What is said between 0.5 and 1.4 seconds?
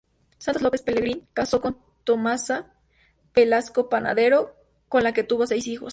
López-Pelegrín